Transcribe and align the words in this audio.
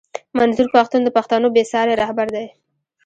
منظور 0.37 0.67
پښتون 0.75 1.01
د 1.03 1.09
پښتنو 1.17 1.47
بې 1.55 1.63
ساری 1.71 1.93
رهبر 2.01 2.27
دی 2.35 2.45